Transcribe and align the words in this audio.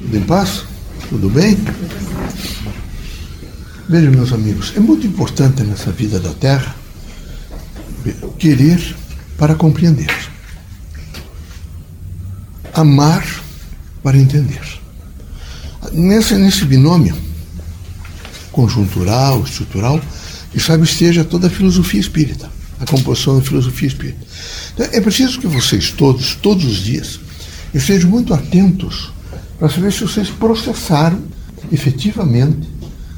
Tudo 0.00 0.16
em 0.16 0.22
paz? 0.22 0.64
Tudo 1.10 1.28
bem? 1.28 1.58
Vejam, 3.86 4.12
meus 4.12 4.32
amigos, 4.32 4.72
é 4.74 4.80
muito 4.80 5.06
importante 5.06 5.62
nessa 5.62 5.92
vida 5.92 6.18
da 6.18 6.32
Terra 6.32 6.74
querer 8.38 8.96
para 9.36 9.54
compreender, 9.54 10.10
amar 12.72 13.26
para 14.02 14.16
entender. 14.16 14.62
Nesse, 15.92 16.34
nesse 16.34 16.64
binômio 16.64 17.14
conjuntural, 18.50 19.42
estrutural, 19.42 20.00
que 20.50 20.58
sabe 20.58 20.84
esteja 20.84 21.24
toda 21.24 21.48
a 21.48 21.50
filosofia 21.50 22.00
espírita, 22.00 22.50
a 22.80 22.86
composição 22.86 23.38
da 23.38 23.44
filosofia 23.44 23.88
espírita. 23.88 24.26
Então, 24.72 24.86
é 24.92 25.00
preciso 25.00 25.38
que 25.38 25.46
vocês 25.46 25.90
todos, 25.90 26.36
todos 26.36 26.64
os 26.64 26.78
dias, 26.78 27.20
estejam 27.74 28.08
muito 28.08 28.32
atentos 28.32 29.12
para 29.60 29.68
saber 29.68 29.92
se 29.92 30.00
vocês 30.00 30.30
processaram 30.30 31.22
efetivamente 31.70 32.66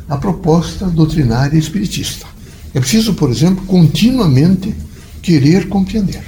a 0.08 0.16
proposta 0.16 0.86
doutrinária 0.86 1.56
espiritista. 1.56 2.26
É 2.74 2.80
preciso, 2.80 3.14
por 3.14 3.30
exemplo, 3.30 3.64
continuamente 3.64 4.74
querer 5.22 5.68
compreender. 5.68 6.24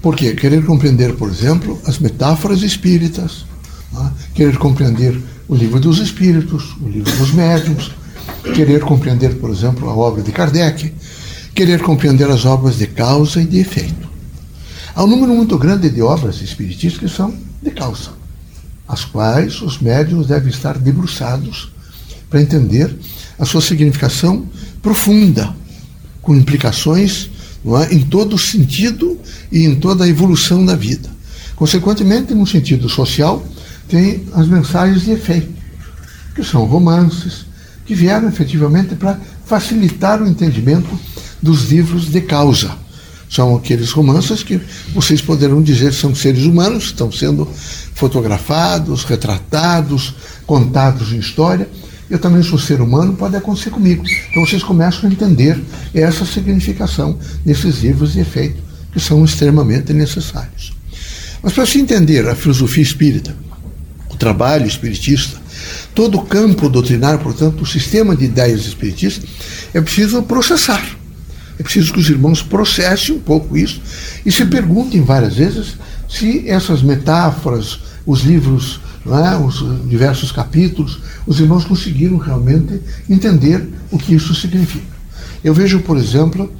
Por 0.00 0.14
quê? 0.14 0.34
Querer 0.34 0.64
compreender, 0.64 1.14
por 1.16 1.28
exemplo, 1.28 1.80
as 1.84 1.98
metáforas 1.98 2.62
espíritas, 2.62 3.44
né? 3.92 4.12
querer 4.34 4.56
compreender 4.56 5.20
o 5.48 5.56
livro 5.56 5.80
dos 5.80 5.98
espíritos, 5.98 6.76
o 6.80 6.88
livro 6.88 7.10
dos 7.16 7.32
médiuns, 7.32 7.90
querer 8.54 8.82
compreender, 8.82 9.34
por 9.36 9.50
exemplo, 9.50 9.90
a 9.90 9.94
obra 9.94 10.22
de 10.22 10.30
Kardec, 10.30 10.94
querer 11.52 11.82
compreender 11.82 12.30
as 12.30 12.44
obras 12.44 12.78
de 12.78 12.86
causa 12.86 13.42
e 13.42 13.46
de 13.46 13.58
efeito. 13.58 14.08
Há 14.94 15.02
um 15.02 15.08
número 15.08 15.34
muito 15.34 15.58
grande 15.58 15.90
de 15.90 16.00
obras 16.02 16.40
espiritistas 16.40 17.00
que 17.00 17.08
são 17.08 17.34
de 17.66 17.72
causa, 17.72 18.10
as 18.86 19.04
quais 19.04 19.60
os 19.60 19.80
médiums 19.80 20.28
devem 20.28 20.48
estar 20.48 20.78
debruçados 20.78 21.72
para 22.30 22.40
entender 22.40 22.96
a 23.38 23.44
sua 23.44 23.60
significação 23.60 24.46
profunda, 24.80 25.54
com 26.22 26.34
implicações 26.34 27.28
é, 27.66 27.94
em 27.94 28.00
todo 28.00 28.36
o 28.36 28.38
sentido 28.38 29.18
e 29.50 29.64
em 29.64 29.74
toda 29.74 30.04
a 30.04 30.08
evolução 30.08 30.64
da 30.64 30.76
vida. 30.76 31.10
Consequentemente, 31.56 32.34
no 32.34 32.46
sentido 32.46 32.88
social, 32.88 33.44
tem 33.88 34.24
as 34.32 34.46
mensagens 34.46 35.02
de 35.02 35.12
efeito, 35.12 35.52
que 36.34 36.44
são 36.44 36.64
romances, 36.64 37.46
que 37.84 37.94
vieram 37.94 38.28
efetivamente 38.28 38.94
para 38.94 39.18
facilitar 39.44 40.22
o 40.22 40.28
entendimento 40.28 40.98
dos 41.42 41.70
livros 41.70 42.06
de 42.10 42.20
causa 42.20 42.85
são 43.28 43.56
aqueles 43.56 43.90
romances 43.90 44.42
que 44.42 44.60
vocês 44.94 45.20
poderão 45.20 45.62
dizer 45.62 45.92
são 45.92 46.14
seres 46.14 46.44
humanos, 46.44 46.84
estão 46.84 47.10
sendo 47.10 47.48
fotografados, 47.94 49.04
retratados, 49.04 50.14
contados 50.46 51.12
em 51.12 51.18
história. 51.18 51.68
Eu 52.08 52.18
também 52.18 52.42
sou 52.42 52.58
ser 52.58 52.80
humano, 52.80 53.14
pode 53.14 53.34
acontecer 53.34 53.70
comigo. 53.70 54.04
Então 54.30 54.46
vocês 54.46 54.62
começam 54.62 55.08
a 55.08 55.12
entender 55.12 55.60
essa 55.92 56.24
significação 56.24 57.18
desses 57.44 57.82
livros 57.82 58.12
de 58.12 58.20
efeito 58.20 58.62
que 58.92 59.00
são 59.00 59.24
extremamente 59.24 59.92
necessários. 59.92 60.72
Mas 61.42 61.52
para 61.52 61.66
se 61.66 61.78
entender 61.78 62.28
a 62.28 62.34
filosofia 62.34 62.82
espírita, 62.82 63.36
o 64.08 64.16
trabalho 64.16 64.66
espiritista, 64.66 65.38
todo 65.94 66.18
o 66.18 66.22
campo 66.22 66.68
doutrinário, 66.68 67.18
portanto, 67.18 67.62
o 67.62 67.66
sistema 67.66 68.14
de 68.14 68.24
ideias 68.24 68.66
espiritistas, 68.66 69.28
é 69.74 69.80
preciso 69.80 70.22
processar 70.22 70.96
é 71.58 71.62
preciso 71.62 71.92
que 71.92 72.00
os 72.00 72.08
irmãos 72.08 72.42
processem 72.42 73.14
um 73.14 73.20
pouco 73.20 73.56
isso 73.56 73.80
e 74.24 74.30
se 74.30 74.44
perguntem 74.44 75.02
várias 75.02 75.36
vezes 75.36 75.76
se 76.08 76.48
essas 76.48 76.82
metáforas, 76.82 77.80
os 78.04 78.22
livros, 78.22 78.80
é, 79.06 79.36
os 79.36 79.88
diversos 79.88 80.30
capítulos, 80.30 81.00
os 81.26 81.40
irmãos 81.40 81.64
conseguiram 81.64 82.16
realmente 82.16 82.80
entender 83.08 83.66
o 83.90 83.98
que 83.98 84.14
isso 84.14 84.34
significa. 84.34 84.96
Eu 85.42 85.54
vejo, 85.54 85.80
por 85.80 85.96
exemplo, 85.96 86.52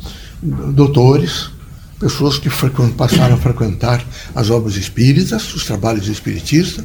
doutores, 0.43 1.51
pessoas 1.99 2.39
que 2.39 2.51
passaram 2.97 3.35
a 3.35 3.39
frequentar 3.39 4.05
as 4.35 4.51
obras 4.51 4.77
espíritas, 4.77 5.55
os 5.55 5.65
trabalhos 5.65 6.09
espiritistas, 6.09 6.85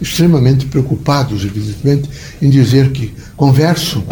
extremamente 0.00 0.66
preocupados, 0.66 1.44
evidentemente, 1.44 2.10
em 2.40 2.50
dizer 2.50 2.90
que 2.92 3.14
conversam 3.36 4.04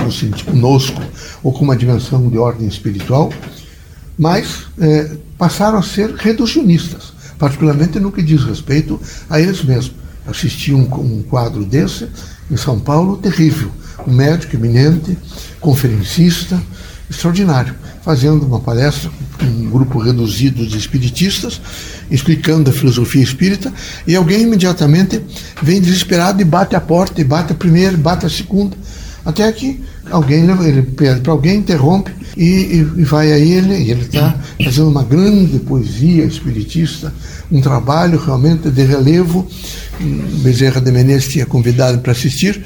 conosco 0.47 1.01
ou 1.43 1.53
com 1.53 1.65
uma 1.65 1.77
dimensão 1.77 2.29
de 2.29 2.39
ordem 2.39 2.67
espiritual, 2.67 3.33
mas 4.19 4.67
é, 4.79 5.17
passaram 5.37 5.79
a 5.79 5.83
ser 5.83 6.15
reducionistas, 6.15 7.13
particularmente 7.39 8.01
no 8.01 8.11
que 8.11 8.23
diz 8.23 8.43
respeito 8.43 9.01
a 9.29 9.41
eles 9.41 9.63
mesmos. 9.63 9.95
Assisti 10.27 10.75
um, 10.75 10.83
um 10.83 11.23
quadro 11.23 11.65
desse 11.65 12.09
em 12.51 12.57
São 12.57 12.79
Paulo, 12.79 13.17
terrível. 13.17 13.71
Um 14.07 14.13
médico 14.13 14.57
eminente, 14.57 15.17
conferencista, 15.61 16.61
extraordinário 17.11 17.75
fazendo 18.09 18.47
uma 18.47 18.59
palestra 18.59 19.11
com 19.39 19.45
um 19.45 19.69
grupo 19.69 19.99
reduzido 19.99 20.67
de 20.67 20.79
espiritistas, 20.79 21.61
explicando 22.11 22.71
a 22.71 22.73
filosofia 22.73 23.23
espírita, 23.23 23.71
e 24.07 24.17
alguém 24.17 24.45
imediatamente 24.45 25.21
vem 25.63 25.79
desesperado 25.79 26.41
e 26.41 26.45
bate 26.45 26.75
a 26.75 26.81
porta, 26.81 27.21
e 27.21 27.25
bate 27.25 27.53
a 27.53 27.55
primeira, 27.55 27.93
e 27.93 27.99
bate 27.99 28.25
a 28.25 28.31
segunda, 28.31 28.75
até 29.27 29.53
que 29.53 29.79
alguém 30.11 30.49
ele 30.65 30.81
pede 30.83 31.21
para 31.21 31.33
alguém, 31.33 31.59
interrompe 31.59 32.11
e, 32.35 32.45
e, 32.45 32.77
e, 32.97 33.05
vai 33.05 33.31
a 33.31 33.39
ele, 33.39 33.75
e 33.75 33.91
ele 33.91 34.03
está 34.03 34.35
fazendo 34.65 34.89
uma 34.89 35.05
grande 35.05 35.59
poesia 35.59 36.25
espiritista, 36.25 37.13
um 37.53 37.61
trabalho 37.61 38.19
realmente 38.19 38.71
de 38.71 38.85
relevo. 38.85 39.47
Bezerra 40.43 40.81
de 40.81 40.93
Menezes 40.93 41.29
tinha 41.29 41.45
convidado 41.45 41.99
para 41.99 42.13
assistir, 42.13 42.65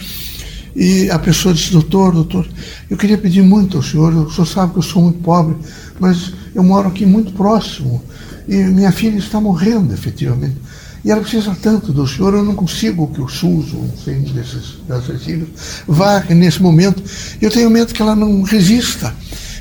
e 0.74 1.10
a 1.10 1.18
pessoa 1.18 1.54
disse, 1.54 1.70
doutor, 1.72 2.12
doutor, 2.12 2.48
eu 2.88 2.96
queria 2.96 3.18
pedir 3.18 3.42
muito 3.42 3.76
ao 3.76 3.82
senhor, 3.82 4.14
o 4.14 4.30
senhor 4.30 4.46
sabe 4.46 4.72
que 4.72 4.78
eu 4.78 4.82
sou 4.82 5.02
muito 5.02 5.18
pobre, 5.18 5.56
mas 6.00 6.32
eu 6.54 6.62
moro 6.62 6.88
aqui 6.88 7.04
muito 7.04 7.32
próximo 7.32 8.02
e 8.48 8.56
minha 8.56 8.90
filha 8.90 9.18
está 9.18 9.40
morrendo, 9.40 9.92
efetivamente. 9.92 10.56
E 11.04 11.10
ela 11.10 11.20
precisa 11.20 11.56
tanto 11.60 11.92
do 11.92 12.06
senhor, 12.06 12.32
eu 12.34 12.44
não 12.44 12.54
consigo 12.54 13.08
que 13.08 13.20
o 13.20 13.28
SUS, 13.28 13.74
ou 13.74 13.88
sei 14.02 14.20
desses, 14.20 14.78
dessas 14.88 15.22
filhas, 15.22 15.48
vá 15.86 16.20
nesse 16.30 16.62
momento. 16.62 17.02
Eu 17.40 17.50
tenho 17.50 17.68
medo 17.68 17.92
que 17.92 18.00
ela 18.00 18.14
não 18.14 18.42
resista. 18.42 19.12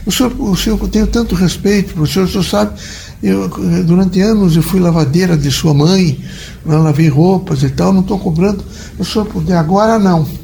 O 0.06 0.12
senhor, 0.12 0.34
o 0.40 0.56
senhor 0.56 0.80
eu 0.80 0.88
tenho 0.88 1.08
tanto 1.08 1.36
respeito 1.36 1.94
para 1.94 2.04
o 2.04 2.08
senhor, 2.08 2.26
o 2.26 2.32
senhor 2.32 2.44
sabe, 2.44 2.80
eu, 3.22 3.50
durante 3.86 4.20
anos 4.22 4.56
eu 4.56 4.64
fui 4.64 4.80
lavadeira 4.80 5.36
de 5.36 5.52
sua 5.52 5.74
mãe, 5.74 6.24
eu 6.66 6.82
lavei 6.84 7.08
roupas 7.08 7.64
e 7.64 7.70
tal, 7.70 7.92
não 7.92 8.02
estou 8.02 8.18
cobrando. 8.18 8.64
O 8.98 9.06
senhor 9.06 9.26
puder, 9.26 9.58
agora 9.58 10.00
não 10.00 10.41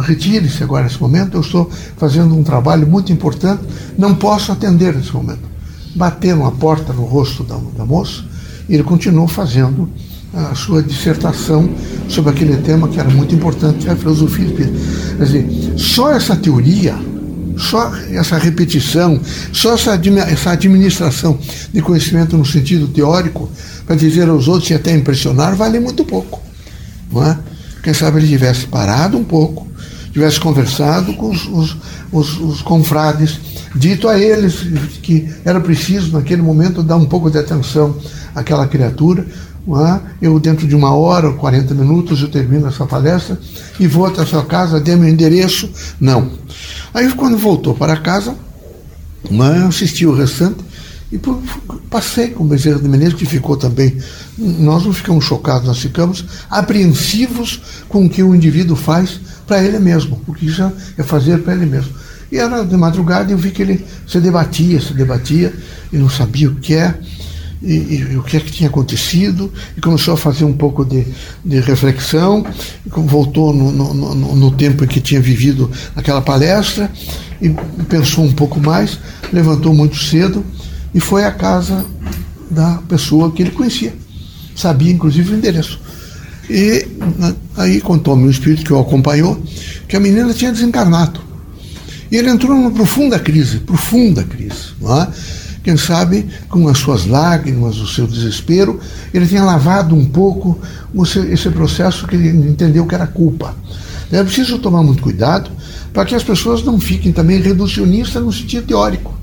retire-se 0.00 0.62
agora 0.62 0.84
nesse 0.84 1.00
momento, 1.00 1.36
eu 1.36 1.40
estou 1.40 1.70
fazendo 1.96 2.34
um 2.36 2.42
trabalho 2.42 2.86
muito 2.86 3.12
importante, 3.12 3.62
não 3.96 4.14
posso 4.14 4.52
atender 4.52 4.94
nesse 4.94 5.12
momento. 5.12 5.54
Bateram 5.94 6.46
a 6.46 6.50
porta 6.50 6.92
no 6.92 7.04
rosto 7.04 7.44
da, 7.44 7.56
da 7.76 7.84
moça 7.84 8.24
e 8.68 8.74
ele 8.74 8.82
continuou 8.82 9.28
fazendo 9.28 9.88
a 10.34 10.54
sua 10.54 10.82
dissertação 10.82 11.70
sobre 12.08 12.32
aquele 12.32 12.56
tema 12.56 12.88
que 12.88 12.98
era 12.98 13.08
muito 13.08 13.34
importante, 13.34 13.88
a 13.88 13.94
filosofia 13.94 14.46
espírita. 14.46 14.78
Quer 15.16 15.24
dizer, 15.24 15.74
só 15.76 16.10
essa 16.10 16.34
teoria, 16.34 16.96
só 17.56 17.94
essa 18.10 18.36
repetição, 18.36 19.20
só 19.52 19.74
essa, 19.74 20.00
essa 20.28 20.50
administração 20.50 21.38
de 21.72 21.80
conhecimento 21.80 22.36
no 22.36 22.44
sentido 22.44 22.88
teórico, 22.88 23.48
para 23.86 23.94
dizer 23.94 24.28
aos 24.28 24.48
outros 24.48 24.70
e 24.70 24.74
até 24.74 24.92
impressionar, 24.92 25.54
vale 25.54 25.78
muito 25.78 26.04
pouco. 26.04 26.42
Não 27.12 27.24
é? 27.24 27.38
Quem 27.82 27.94
sabe 27.94 28.18
ele 28.18 28.28
tivesse 28.28 28.66
parado 28.66 29.16
um 29.16 29.24
pouco, 29.24 29.68
tivesse 30.14 30.38
conversado 30.38 31.12
com 31.14 31.28
os, 31.28 31.44
os, 31.48 31.76
os, 32.12 32.38
os 32.38 32.62
confrades, 32.62 33.40
dito 33.74 34.08
a 34.08 34.16
eles 34.16 34.60
que 35.02 35.28
era 35.44 35.60
preciso, 35.60 36.12
naquele 36.12 36.40
momento, 36.40 36.84
dar 36.84 36.96
um 36.96 37.04
pouco 37.04 37.28
de 37.28 37.36
atenção 37.36 37.96
àquela 38.32 38.66
criatura. 38.68 39.26
É? 39.66 40.26
Eu, 40.26 40.38
dentro 40.38 40.68
de 40.68 40.76
uma 40.76 40.94
hora, 40.94 41.32
40 41.32 41.74
minutos, 41.74 42.20
eu 42.20 42.28
termino 42.28 42.68
essa 42.68 42.86
palestra 42.86 43.40
e 43.80 43.86
vou 43.86 44.06
até 44.06 44.20
a 44.20 44.26
sua 44.26 44.44
casa, 44.44 44.78
dê 44.78 44.94
meu 44.94 45.08
endereço. 45.08 45.68
Não. 45.98 46.30
Aí, 46.92 47.10
quando 47.14 47.36
voltou 47.36 47.74
para 47.74 47.96
casa, 47.96 48.36
é? 49.24 49.66
assisti 49.66 50.06
o 50.06 50.14
restante 50.14 50.58
e 51.10 51.18
passei 51.90 52.28
com 52.28 52.44
o 52.44 52.46
Bezerra 52.46 52.78
de 52.78 52.88
Menezes, 52.88 53.14
que 53.14 53.26
ficou 53.26 53.56
também. 53.56 53.96
Nós 54.36 54.84
não 54.84 54.92
ficamos 54.92 55.24
chocados, 55.24 55.66
nós 55.66 55.78
ficamos 55.78 56.24
apreensivos 56.50 57.60
com 57.88 58.04
o 58.04 58.10
que 58.10 58.22
o 58.22 58.34
indivíduo 58.34 58.76
faz 58.76 59.18
para 59.46 59.62
ele 59.62 59.78
mesmo, 59.78 60.20
porque 60.24 60.46
isso 60.46 60.62
é 60.96 61.02
fazer 61.02 61.38
para 61.42 61.54
ele 61.54 61.66
mesmo. 61.66 61.92
E 62.30 62.38
era 62.38 62.64
de 62.64 62.76
madrugada 62.76 63.30
e 63.30 63.34
eu 63.34 63.38
vi 63.38 63.50
que 63.50 63.62
ele 63.62 63.84
se 64.06 64.18
debatia, 64.20 64.80
se 64.80 64.94
debatia, 64.94 65.52
e 65.92 65.96
não 65.96 66.08
sabia 66.08 66.48
o 66.50 66.56
que 66.56 66.74
é, 66.74 66.94
e, 67.62 67.72
e, 67.72 68.08
e 68.12 68.16
o 68.16 68.22
que 68.22 68.36
é 68.36 68.40
que 68.40 68.50
tinha 68.50 68.68
acontecido, 68.68 69.52
e 69.76 69.80
começou 69.80 70.14
a 70.14 70.16
fazer 70.16 70.44
um 70.44 70.52
pouco 70.52 70.84
de, 70.84 71.06
de 71.44 71.60
reflexão, 71.60 72.44
voltou 72.86 73.52
no, 73.52 73.70
no, 73.70 73.94
no, 73.94 74.36
no 74.36 74.50
tempo 74.50 74.84
em 74.84 74.88
que 74.88 75.00
tinha 75.00 75.20
vivido 75.20 75.70
aquela 75.94 76.20
palestra, 76.20 76.90
e 77.40 77.50
pensou 77.84 78.24
um 78.24 78.32
pouco 78.32 78.60
mais, 78.60 78.98
levantou 79.32 79.74
muito 79.74 79.96
cedo 79.96 80.44
e 80.94 81.00
foi 81.00 81.24
à 81.24 81.30
casa 81.30 81.84
da 82.50 82.78
pessoa 82.88 83.30
que 83.32 83.42
ele 83.42 83.50
conhecia. 83.50 83.94
sabia 84.54 84.92
inclusive 84.92 85.34
o 85.34 85.36
endereço. 85.36 85.80
E 86.48 86.86
aí 87.56 87.80
contou-me 87.80 88.26
o 88.26 88.30
espírito 88.30 88.64
que 88.64 88.72
o 88.72 88.78
acompanhou 88.78 89.40
que 89.88 89.96
a 89.96 90.00
menina 90.00 90.32
tinha 90.34 90.52
desencarnado. 90.52 91.20
E 92.10 92.16
ele 92.16 92.28
entrou 92.30 92.54
numa 92.54 92.70
profunda 92.70 93.18
crise, 93.18 93.58
profunda 93.58 94.22
crise. 94.22 94.74
Não 94.80 95.02
é? 95.02 95.08
Quem 95.62 95.78
sabe, 95.78 96.26
com 96.50 96.68
as 96.68 96.76
suas 96.76 97.06
lágrimas, 97.06 97.78
o 97.78 97.86
seu 97.86 98.06
desespero, 98.06 98.78
ele 99.14 99.26
tinha 99.26 99.42
lavado 99.42 99.94
um 99.94 100.04
pouco 100.04 100.60
esse 101.30 101.48
processo 101.48 102.06
que 102.06 102.16
ele 102.16 102.28
entendeu 102.28 102.86
que 102.86 102.94
era 102.94 103.06
culpa. 103.06 103.56
É 104.12 104.22
preciso 104.22 104.58
tomar 104.58 104.82
muito 104.82 105.02
cuidado 105.02 105.50
para 105.92 106.04
que 106.04 106.14
as 106.14 106.22
pessoas 106.22 106.62
não 106.62 106.78
fiquem 106.78 107.12
também 107.12 107.40
reducionistas 107.40 108.22
no 108.22 108.32
sentido 108.32 108.66
teórico. 108.66 109.14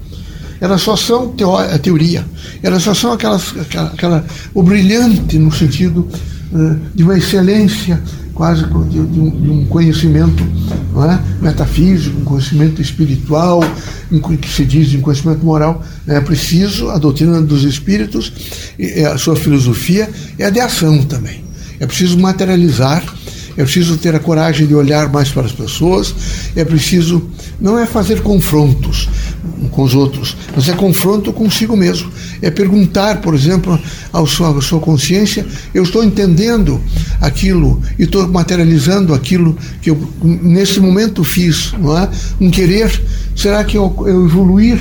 Elas 0.59 0.81
só 0.81 0.95
são 0.95 1.33
teoria, 1.81 2.25
elas 2.62 2.83
só 2.83 2.94
são 2.94 3.13
aquelas, 3.13 3.56
aquela, 3.59 3.88
aquela, 3.88 4.25
o 4.53 4.63
brilhante 4.63 5.38
no 5.38 5.51
sentido 5.51 6.07
de 6.94 7.03
uma 7.03 7.18
excelência 7.18 8.01
quase 8.33 8.65
de, 8.65 9.00
um, 9.00 9.65
conhecimento 9.69 10.44
é? 10.44 11.44
metafísico, 11.44 12.19
um 12.21 12.24
conhecimento 12.24 12.81
espiritual, 12.81 13.62
que 14.42 14.50
se 14.50 14.65
diz 14.65 14.89
de 14.89 14.98
um 14.98 15.01
conhecimento 15.01 15.45
moral. 15.45 15.83
É 16.07 16.19
preciso 16.19 16.89
a 16.89 16.98
doutrina 16.98 17.42
dos 17.42 17.63
espíritos, 17.63 18.31
a 19.13 19.18
sua 19.18 19.36
filosofia 19.36 20.09
é 20.38 20.45
a 20.45 20.50
de 20.50 20.59
ação 20.59 21.03
também. 21.03 21.44
É 21.80 21.86
preciso 21.86 22.18
materializar 22.19 23.04
é 23.57 23.63
preciso 23.63 23.97
ter 23.97 24.15
a 24.15 24.19
coragem 24.19 24.65
de 24.65 24.74
olhar 24.74 25.12
mais 25.12 25.30
para 25.30 25.44
as 25.44 25.51
pessoas, 25.51 26.15
é 26.56 26.63
preciso, 26.63 27.30
não 27.59 27.77
é 27.77 27.86
fazer 27.86 28.21
confrontos 28.21 29.09
com 29.71 29.83
os 29.83 29.94
outros, 29.94 30.36
mas 30.56 30.69
é 30.69 30.74
confronto 30.74 31.33
consigo 31.33 31.75
mesmo. 31.75 32.12
É 32.41 32.49
perguntar, 32.49 33.21
por 33.21 33.35
exemplo, 33.35 33.79
à 34.11 34.25
sua, 34.25 34.59
sua 34.61 34.79
consciência: 34.79 35.45
eu 35.73 35.83
estou 35.83 36.03
entendendo 36.03 36.81
aquilo 37.19 37.81
e 37.99 38.03
estou 38.03 38.27
materializando 38.27 39.13
aquilo 39.13 39.57
que 39.81 39.91
eu 39.91 40.11
nesse 40.23 40.79
momento 40.79 41.23
fiz, 41.23 41.73
não 41.73 41.97
é? 41.97 42.09
Um 42.39 42.49
querer, 42.49 43.01
será 43.35 43.63
que 43.63 43.77
eu, 43.77 43.93
eu 44.07 44.25
evoluir 44.25 44.79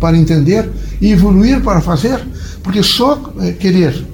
para 0.00 0.16
entender 0.16 0.70
e 1.00 1.12
evoluir 1.12 1.60
para 1.60 1.80
fazer? 1.80 2.20
Porque 2.62 2.82
só 2.82 3.32
é, 3.40 3.52
querer, 3.52 4.06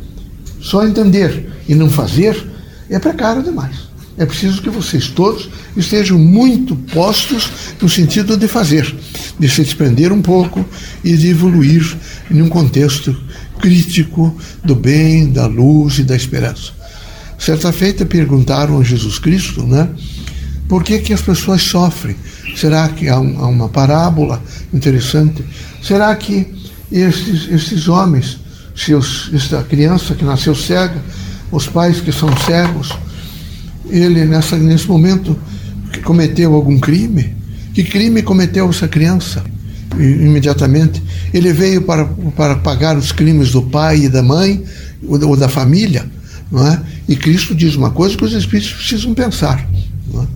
só 0.60 0.86
entender 0.86 1.50
e 1.68 1.74
não 1.74 1.88
fazer 1.90 2.46
é 2.90 2.98
precário 2.98 3.42
demais. 3.42 3.87
É 4.18 4.26
preciso 4.26 4.60
que 4.60 4.68
vocês 4.68 5.08
todos 5.08 5.48
estejam 5.76 6.18
muito 6.18 6.74
postos 6.92 7.48
no 7.80 7.88
sentido 7.88 8.36
de 8.36 8.48
fazer, 8.48 8.92
de 9.38 9.48
se 9.48 9.62
desprender 9.62 10.12
um 10.12 10.20
pouco 10.20 10.64
e 11.04 11.16
de 11.16 11.28
evoluir 11.28 11.96
em 12.28 12.42
um 12.42 12.48
contexto 12.48 13.16
crítico 13.60 14.36
do 14.64 14.74
bem, 14.74 15.30
da 15.30 15.46
luz 15.46 15.98
e 15.98 16.02
da 16.02 16.16
esperança. 16.16 16.72
Certa 17.38 17.72
feita 17.72 18.04
perguntaram 18.04 18.80
a 18.80 18.84
Jesus 18.84 19.20
Cristo, 19.20 19.64
né? 19.64 19.88
Por 20.68 20.82
que, 20.82 20.98
que 20.98 21.12
as 21.12 21.22
pessoas 21.22 21.62
sofrem? 21.62 22.16
Será 22.56 22.88
que 22.88 23.08
há, 23.08 23.18
um, 23.20 23.38
há 23.38 23.46
uma 23.46 23.68
parábola 23.68 24.42
interessante? 24.74 25.44
Será 25.80 26.14
que 26.16 26.52
esses, 26.90 27.88
homens, 27.88 28.38
seus, 28.74 29.30
essa 29.32 29.62
criança 29.62 30.14
que 30.14 30.24
nasceu 30.24 30.54
cega, 30.54 31.00
os 31.52 31.68
pais 31.68 32.00
que 32.00 32.12
são 32.12 32.28
cegos, 32.38 32.92
ele 33.90 34.24
nessa, 34.24 34.56
nesse 34.56 34.86
momento 34.86 35.36
cometeu 36.04 36.54
algum 36.54 36.78
crime? 36.78 37.36
Que 37.74 37.84
crime 37.84 38.22
cometeu 38.22 38.68
essa 38.68 38.88
criança? 38.88 39.44
E, 39.98 40.02
imediatamente 40.02 41.02
ele 41.32 41.52
veio 41.52 41.82
para, 41.82 42.04
para 42.36 42.56
pagar 42.56 42.96
os 42.96 43.12
crimes 43.12 43.52
do 43.52 43.62
pai 43.62 44.04
e 44.04 44.08
da 44.08 44.22
mãe 44.22 44.62
ou 45.06 45.18
da, 45.18 45.26
ou 45.26 45.36
da 45.36 45.48
família, 45.48 46.06
não 46.50 46.66
é? 46.66 46.80
E 47.08 47.16
Cristo 47.16 47.54
diz 47.54 47.74
uma 47.74 47.90
coisa 47.90 48.16
que 48.16 48.24
os 48.24 48.32
espíritos 48.32 48.72
precisam 48.72 49.14
pensar. 49.14 49.66
É? 50.14 50.26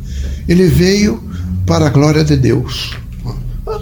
Ele 0.48 0.66
veio 0.66 1.22
para 1.66 1.86
a 1.86 1.90
glória 1.90 2.24
de 2.24 2.36
Deus. 2.36 2.96
É? 3.68 3.80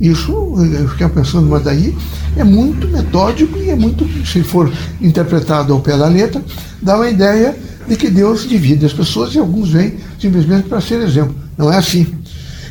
Isso, 0.00 0.32
eu 0.32 0.88
fiquei 0.88 1.08
pensando, 1.08 1.48
mas 1.48 1.62
daí 1.62 1.94
é 2.36 2.42
muito 2.42 2.88
metódico 2.88 3.58
e 3.58 3.70
é 3.70 3.76
muito, 3.76 4.08
se 4.26 4.42
for 4.42 4.72
interpretado 5.00 5.72
ao 5.72 5.80
pé 5.80 5.96
da 5.96 6.08
letra, 6.08 6.42
dá 6.80 6.96
uma 6.96 7.08
ideia 7.08 7.54
de 7.88 7.96
que 7.96 8.10
Deus 8.10 8.48
divide 8.48 8.86
as 8.86 8.92
pessoas 8.92 9.34
e 9.34 9.38
alguns 9.38 9.70
vêm 9.70 9.94
simplesmente 10.20 10.68
para 10.68 10.80
ser 10.80 11.00
exemplo. 11.00 11.34
Não 11.56 11.72
é 11.72 11.78
assim. 11.78 12.06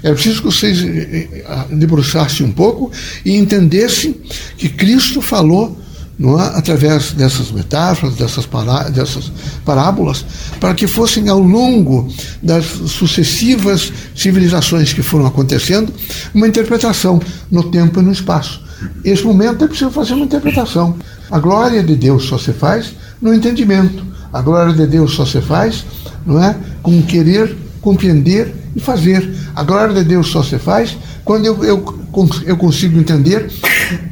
É 0.03 0.11
preciso 0.13 0.37
que 0.39 0.45
vocês 0.45 0.83
eh, 0.83 1.43
eh, 1.45 1.65
debruçassem 1.75 2.45
um 2.45 2.51
pouco 2.51 2.91
e 3.23 3.35
entendessem 3.35 4.15
que 4.57 4.67
Cristo 4.67 5.21
falou 5.21 5.79
não 6.21 6.39
é, 6.39 6.45
através 6.55 7.13
dessas 7.13 7.51
metáforas, 7.51 8.15
dessas, 8.15 8.45
pará 8.45 8.89
dessas 8.89 9.31
parábolas, 9.65 10.23
para 10.59 10.75
que 10.75 10.85
fossem 10.85 11.29
ao 11.29 11.39
longo 11.39 12.07
das 12.43 12.65
sucessivas 12.65 13.91
civilizações 14.15 14.93
que 14.93 15.01
foram 15.01 15.25
acontecendo, 15.25 15.91
uma 16.31 16.47
interpretação 16.47 17.19
no 17.49 17.63
tempo 17.71 17.99
e 17.99 18.03
no 18.03 18.11
espaço. 18.11 18.61
Esse 19.03 19.23
momento 19.23 19.63
é 19.63 19.67
preciso 19.67 19.89
fazer 19.89 20.13
uma 20.13 20.25
interpretação. 20.25 20.95
A 21.31 21.39
glória 21.39 21.81
de 21.81 21.95
Deus 21.95 22.25
só 22.25 22.37
se 22.37 22.53
faz 22.53 22.93
no 23.19 23.33
entendimento. 23.33 24.10
A 24.33 24.41
glória 24.41 24.73
de 24.73 24.87
Deus 24.87 25.13
só 25.13 25.25
se 25.25 25.41
faz, 25.41 25.85
não 26.25 26.41
é, 26.41 26.55
com 26.81 27.01
querer 27.01 27.55
compreender 27.81 28.53
e 28.75 28.79
fazer. 28.79 29.29
A 29.55 29.63
glória 29.63 29.93
de 29.93 30.03
Deus 30.03 30.27
só 30.27 30.41
se 30.43 30.57
faz 30.57 30.97
quando 31.25 31.45
eu, 31.45 31.63
eu, 31.63 31.99
eu 32.45 32.57
consigo 32.57 32.97
entender 32.97 33.51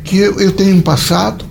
que 0.03 0.17
eu, 0.17 0.39
eu 0.39 0.51
tenho 0.51 0.75
um 0.75 0.81
passado, 0.81 1.45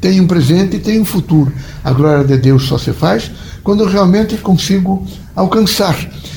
tenho 0.00 0.24
um 0.24 0.26
presente 0.26 0.76
e 0.76 0.80
tenho 0.80 1.02
um 1.02 1.04
futuro. 1.04 1.52
A 1.84 1.92
glória 1.92 2.24
de 2.24 2.36
Deus 2.36 2.64
só 2.64 2.78
se 2.78 2.92
faz 2.92 3.30
quando 3.62 3.82
eu 3.82 3.88
realmente 3.88 4.36
consigo 4.38 5.06
alcançar 5.36 5.96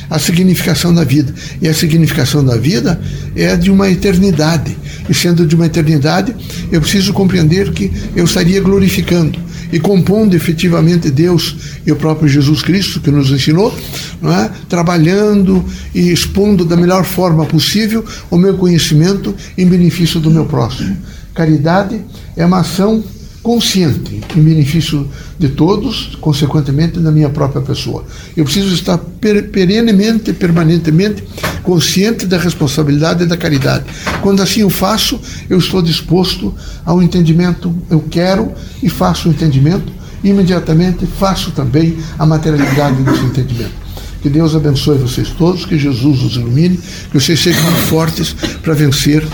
a 0.10 0.20
significação 0.20 0.94
da 0.94 1.04
vida. 1.04 1.34
E 1.62 1.68
a 1.68 1.74
significação 1.74 2.44
da 2.44 2.58
vida 2.58 3.00
é 3.36 3.56
de 3.56 3.72
uma 3.72 3.90
eternidade. 3.90 4.78
E 5.10 5.14
sendo 5.14 5.48
de 5.48 5.56
uma 5.56 5.66
eternidade, 5.66 6.36
eu 6.72 6.82
preciso 6.82 7.14
compreender 7.14 7.72
que 7.72 7.92
eu 8.16 8.26
estaria 8.26 8.62
glorificando 8.62 9.40
e 9.72 9.80
compondo 9.80 10.36
efetivamente 10.36 11.10
Deus 11.10 11.56
e 11.86 11.92
o 11.92 11.96
próprio 11.96 12.28
Jesus 12.28 12.62
Cristo 12.62 13.00
que 13.00 13.12
nos 13.12 13.32
ensinou, 13.32 13.74
não 14.22 14.32
é? 14.32 14.52
trabalhando 14.68 15.64
e 15.94 16.12
expondo 16.12 16.66
da 16.66 16.76
melhor 16.76 17.04
forma 17.04 17.46
possível 17.46 18.04
o 18.30 18.38
meu 18.38 18.56
conhecimento 18.58 19.36
em 19.58 19.66
benefício 19.66 20.20
do 20.20 20.30
meu 20.30 20.46
próximo. 20.46 20.98
Caridade 21.34 22.02
é 22.36 22.46
uma 22.46 22.60
ação 22.60 23.04
consciente 23.42 24.22
em 24.36 24.42
benefício 24.42 25.08
de 25.40 25.50
todos, 25.50 26.16
consequentemente 26.22 27.00
da 27.00 27.12
minha 27.12 27.30
própria 27.30 27.62
pessoa. 27.62 28.06
Eu 28.38 28.44
preciso 28.44 28.74
estar 28.74 28.98
perenemente, 28.98 30.32
permanentemente 30.34 31.24
consciente 31.64 32.26
da 32.26 32.38
responsabilidade 32.38 33.24
e 33.24 33.28
da 33.28 33.38
caridade. 33.38 33.86
Quando 34.22 34.42
assim 34.42 34.64
o 34.64 34.70
faço, 34.70 35.20
eu 35.50 35.58
estou 35.58 35.82
disposto 35.82 36.54
ao 36.86 37.02
entendimento, 37.02 37.76
eu 37.90 38.02
quero 38.10 38.52
e 38.82 38.90
faço 38.90 39.28
o 39.28 39.32
entendimento, 39.32 39.92
e 40.24 40.30
imediatamente 40.30 41.06
faço 41.06 41.52
também 41.52 41.98
a 42.18 42.26
materialidade 42.26 43.02
desse 43.04 43.24
entendimento. 43.24 43.82
Que 44.22 44.30
Deus 44.30 44.56
abençoe 44.56 45.00
vocês 45.00 45.30
todos, 45.30 45.66
que 45.66 45.78
Jesus 45.80 46.22
os 46.22 46.36
ilumine, 46.36 46.78
que 47.12 47.20
vocês 47.20 47.40
sejam 47.40 47.72
fortes 47.88 48.36
para 48.62 48.74
vencer 48.76 49.26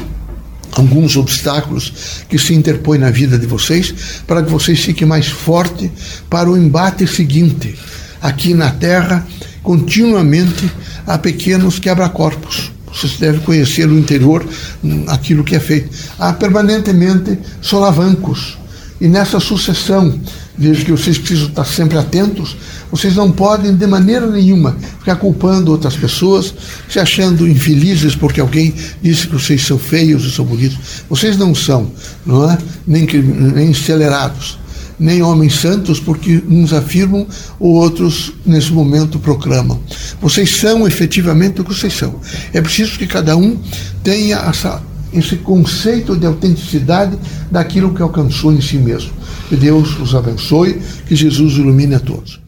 alguns 0.72 1.18
obstáculos 1.18 2.24
que 2.30 2.38
se 2.38 2.54
interpõem 2.54 3.00
na 3.00 3.12
vida 3.12 3.38
de 3.38 3.46
vocês, 3.46 3.94
para 4.26 4.42
que 4.42 4.50
vocês 4.50 4.80
fiquem 4.80 5.08
mais 5.08 5.28
fortes 5.28 5.90
para 6.30 6.50
o 6.50 6.56
embate 6.56 7.06
seguinte. 7.06 7.78
Aqui 8.22 8.54
na 8.54 8.72
Terra, 8.72 9.28
continuamente 9.68 10.72
há 11.06 11.18
pequenos 11.18 11.78
quebra-corpos. 11.78 12.72
Vocês 12.90 13.18
devem 13.18 13.42
conhecer 13.42 13.86
o 13.86 14.00
interior, 14.00 14.48
hum, 14.82 15.04
aquilo 15.10 15.44
que 15.44 15.58
é 15.58 15.60
feito. 15.60 15.90
Há 16.18 16.32
permanentemente 16.32 17.38
solavancos. 17.62 18.58
E 19.02 19.10
nessa 19.10 19.42
sucessão 19.42 20.22
vejo 20.58 20.86
que 20.86 20.92
vocês 20.92 21.18
precisam 21.18 21.50
estar 21.50 21.66
sempre 21.66 21.98
atentos. 21.98 22.56
Vocês 22.90 23.14
não 23.18 23.30
podem, 23.30 23.76
de 23.76 23.86
maneira 23.86 24.26
nenhuma, 24.28 24.78
ficar 25.00 25.18
culpando 25.18 25.70
outras 25.70 25.98
pessoas, 25.98 26.54
se 26.90 26.98
achando 26.98 27.46
infelizes 27.46 28.16
porque 28.16 28.40
alguém 28.40 28.74
disse 29.04 29.28
que 29.28 29.34
vocês 29.34 29.62
são 29.66 29.78
feios 29.78 30.24
e 30.24 30.32
são 30.32 30.46
bonitos. 30.46 30.78
Vocês 31.10 31.36
não 31.36 31.54
são, 31.54 31.92
não 32.26 32.50
é? 32.50 32.58
Nem, 32.88 33.06
nem 33.06 33.72
acelerados, 33.72 34.58
nem 35.00 35.22
homens 35.22 35.56
santos, 35.56 36.00
porque 36.00 36.44
uns 36.50 36.74
afirmam, 36.74 37.27
ou 37.60 37.75
outros, 37.75 38.34
nesse 38.46 38.72
momento, 38.72 39.20
proclamam. 39.20 39.80
Vocês 40.22 40.56
são 40.56 40.88
efetivamente 40.88 41.62
o 41.62 41.63
que 41.63 41.74
vocês 41.74 41.94
são. 41.94 42.16
É 42.54 42.62
preciso 42.62 42.98
que 42.98 43.08
cada 43.08 43.36
um 43.36 43.58
tenha 44.04 44.38
essa 44.38 44.82
esse 45.13 45.38
conceito 45.38 46.18
de 46.18 46.25
autenticidade 46.25 47.18
daquilo 47.50 47.94
que 47.94 48.01
alcançou 48.01 48.51
em 48.51 48.62
si 48.62 48.77
mesmo. 48.77 49.12
Que 49.48 49.56
Deus 49.56 49.98
os 50.00 50.13
abençoe, 50.13 50.82
que 51.08 51.16
Jesus 51.16 51.54
ilumine 51.54 51.96
a 51.96 52.00
todos. 52.00 52.47